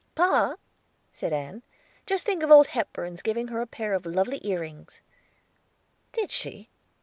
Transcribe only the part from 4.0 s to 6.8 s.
lovely ear rings." "Did she?